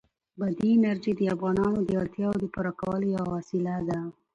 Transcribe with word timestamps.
بادي 0.39 0.69
انرژي 0.75 1.11
د 1.15 1.21
افغانانو 1.35 1.79
د 1.83 1.89
اړتیاوو 2.01 2.39
د 2.41 2.45
پوره 2.53 2.71
کولو 2.79 3.05
یوه 3.15 3.27
وسیله 3.35 3.73
ده. 3.87 3.99